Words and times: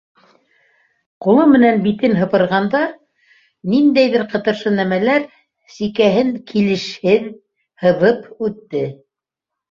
Ҡулы 1.23 1.41
менән 1.49 1.75
битен 1.81 2.15
һыпырғанда 2.19 2.79
ниндәйҙер 3.73 4.23
ҡытыршы 4.31 4.71
нәмәләр 4.77 5.27
сикәһен 5.75 6.31
килешһеҙ 6.53 7.29
һыҙып 7.85 8.25
үтте. 8.49 8.83